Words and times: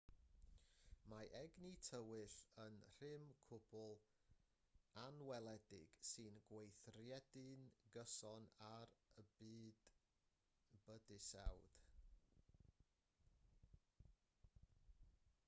mae 1.11 1.25
egni 1.39 1.71
tywyll 1.87 2.37
yn 2.63 2.77
rym 3.01 3.25
cwbl 3.49 3.93
anweledig 5.01 5.93
sy'n 6.11 6.39
gweithredu'n 6.47 7.67
gyson 7.99 8.47
ar 8.69 8.95
y 9.23 9.25
bydysawd 9.41 11.75